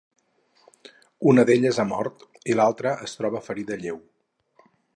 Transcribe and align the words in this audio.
Una 1.31 1.43
d'elles 1.49 1.79
ha 1.83 1.85
mort 1.91 2.25
i 2.53 2.55
l'altre 2.61 2.95
es 3.09 3.17
troba 3.19 3.43
ferida 3.49 3.79
lleu. 3.85 4.01